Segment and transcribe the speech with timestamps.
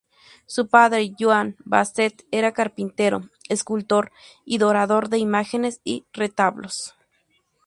[0.47, 4.11] Su padre, Joan Basset era carpintero, escultor
[4.43, 6.95] y dorador de imágenes y retablos.